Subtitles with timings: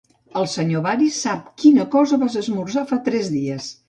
[0.39, 3.69] El senyor Varys sap quina cosa vas esmorzar fa tres dies.